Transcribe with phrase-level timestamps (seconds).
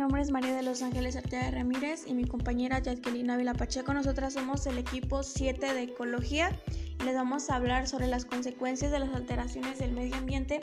[0.00, 3.92] nombre es María de los Ángeles Arteaga Ramírez y mi compañera Jacqueline Ávila Pacheco.
[3.92, 6.58] Nosotras somos el equipo 7 de Ecología
[6.98, 10.60] y les vamos a hablar sobre las consecuencias de las alteraciones del medio ambiente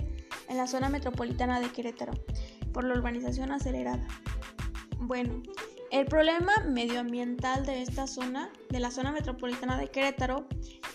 [0.50, 2.14] en la zona metropolitana de Querétaro
[2.74, 4.08] por la urbanización acelerada.
[4.98, 5.44] Bueno,
[5.92, 10.48] el problema medioambiental de esta zona, de la zona metropolitana de Querétaro,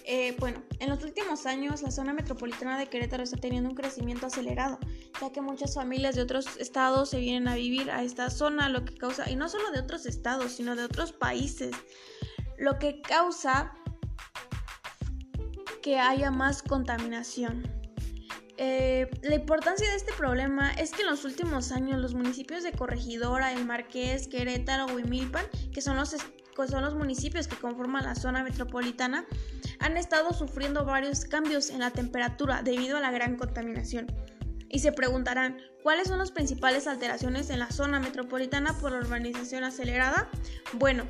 [0.05, 4.27] eh, bueno, en los últimos años la zona metropolitana de Querétaro está teniendo un crecimiento
[4.27, 4.79] acelerado,
[5.21, 8.85] ya que muchas familias de otros estados se vienen a vivir a esta zona, lo
[8.85, 11.75] que causa, y no solo de otros estados, sino de otros países,
[12.59, 13.73] lo que causa
[15.83, 17.82] que haya más contaminación.
[18.65, 22.71] Eh, la importancia de este problema es que en los últimos años los municipios de
[22.71, 28.45] Corregidora, El Marqués, Querétaro, Huimilpan, que son los, son los municipios que conforman la zona
[28.45, 29.27] metropolitana,
[29.81, 34.07] han estado sufriendo varios cambios en la temperatura debido a la gran contaminación.
[34.69, 40.31] Y se preguntarán, ¿cuáles son las principales alteraciones en la zona metropolitana por urbanización acelerada?
[40.75, 41.09] Bueno,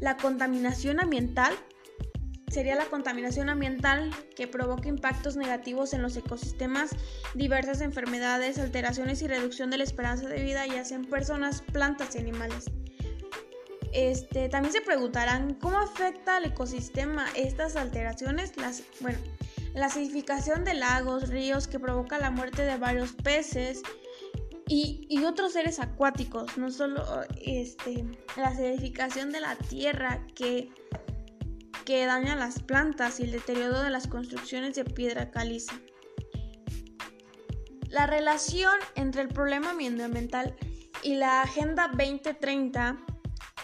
[0.00, 1.54] la contaminación ambiental
[2.54, 6.90] sería la contaminación ambiental que provoca impactos negativos en los ecosistemas,
[7.34, 12.18] diversas enfermedades, alteraciones y reducción de la esperanza de vida, ya sean personas, plantas y
[12.18, 12.70] animales.
[13.92, 18.56] Este, también se preguntarán cómo afecta al ecosistema estas alteraciones.
[18.56, 19.18] Las, bueno,
[19.74, 23.82] la acidificación de lagos, ríos que provoca la muerte de varios peces
[24.68, 26.56] y, y otros seres acuáticos.
[26.56, 27.04] No solo
[27.40, 28.04] este,
[28.36, 30.70] la acidificación de la tierra que
[31.84, 35.80] que daña las plantas y el deterioro de las construcciones de piedra caliza.
[37.88, 40.56] La relación entre el problema medioambiental
[41.02, 42.98] y la Agenda 2030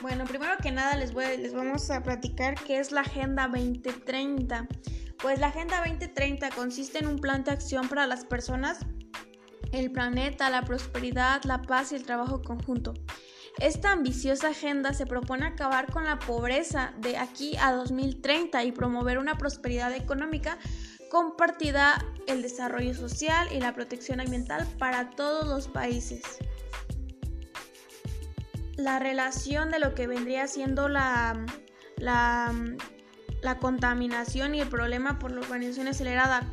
[0.00, 4.66] bueno, primero que nada les, voy, les vamos a platicar qué es la Agenda 2030.
[5.20, 8.78] Pues la Agenda 2030 consiste en un plan de acción para las personas,
[9.72, 12.94] el planeta, la prosperidad, la paz y el trabajo conjunto.
[13.58, 19.18] Esta ambiciosa agenda se propone acabar con la pobreza de aquí a 2030 y promover
[19.18, 20.58] una prosperidad económica
[21.10, 26.22] compartida, el desarrollo social y la protección ambiental para todos los países.
[28.76, 31.44] La relación de lo que vendría siendo la,
[31.96, 32.54] la,
[33.60, 36.48] contaminación y el problema por la urbanización acelerada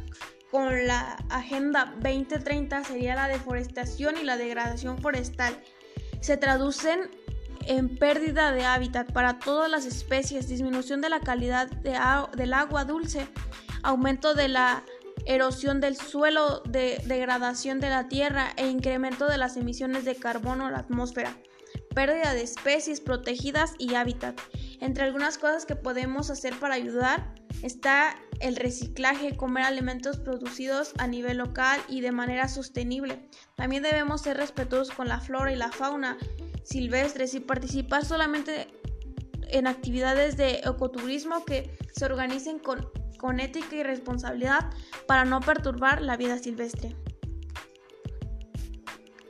[0.51, 5.61] con la Agenda 2030 sería la deforestación y la degradación forestal
[6.21, 7.09] se traducen
[7.67, 13.27] en pérdida de hábitat para todas las especies, disminución de la calidad del agua dulce,
[13.83, 14.83] aumento de la
[15.25, 20.71] erosión del suelo, degradación de la tierra e incremento de las emisiones de carbono a
[20.71, 21.35] la atmósfera,
[21.93, 24.39] pérdida de especies protegidas y hábitat.
[24.79, 31.07] Entre algunas cosas que podemos hacer para ayudar está el reciclaje, comer alimentos producidos a
[31.07, 33.29] nivel local y de manera sostenible.
[33.55, 36.17] También debemos ser respetuosos con la flora y la fauna
[36.63, 38.67] silvestres y participar solamente
[39.49, 44.69] en actividades de ecoturismo que se organicen con, con ética y responsabilidad
[45.07, 46.95] para no perturbar la vida silvestre.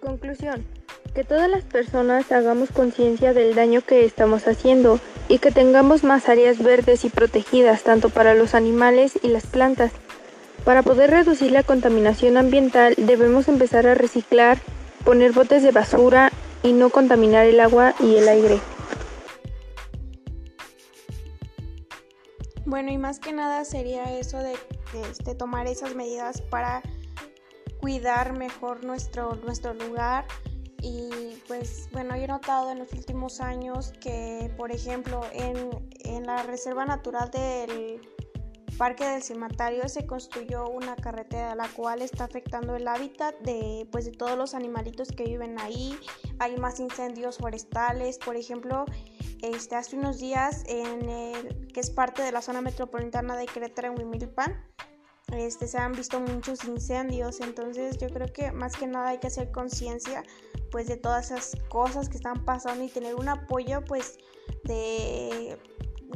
[0.01, 0.76] Conclusión.
[1.17, 6.29] Que todas las personas hagamos conciencia del daño que estamos haciendo y que tengamos más
[6.29, 9.91] áreas verdes y protegidas tanto para los animales y las plantas.
[10.63, 14.59] Para poder reducir la contaminación ambiental debemos empezar a reciclar,
[15.05, 18.59] poner botes de basura y no contaminar el agua y el aire.
[22.63, 24.53] Bueno, y más que nada sería eso de,
[25.09, 26.83] este, tomar esas medidas para
[27.79, 30.27] cuidar mejor nuestro, nuestro lugar
[30.81, 35.69] y pues bueno, yo he notado en los últimos años que, por ejemplo, en,
[36.03, 38.01] en la Reserva Natural del
[38.77, 44.05] Parque del Cimatario se construyó una carretera la cual está afectando el hábitat de, pues,
[44.05, 45.97] de todos los animalitos que viven ahí.
[46.37, 48.85] Hay más incendios forestales, por ejemplo,
[49.41, 53.87] este, hace unos días en el, que es parte de la zona metropolitana de Querétaro
[53.87, 54.63] en Huimilpan,
[55.33, 59.27] este, se han visto muchos incendios, entonces yo creo que más que nada hay que
[59.27, 60.23] hacer conciencia
[60.71, 64.17] pues de todas esas cosas que están pasando y tener un apoyo pues
[64.63, 65.57] de,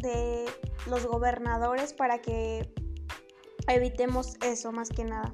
[0.01, 0.45] de
[0.87, 2.73] los gobernadores para que
[3.67, 5.33] evitemos eso más que nada.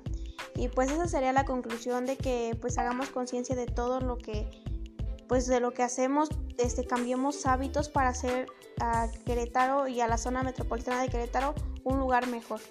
[0.56, 4.50] Y pues esa sería la conclusión de que pues hagamos conciencia de todo lo que
[5.28, 8.48] pues de lo que hacemos, este cambiemos hábitos para hacer
[8.80, 11.54] a Querétaro y a la zona metropolitana de Querétaro
[11.84, 12.62] un lugar mejor.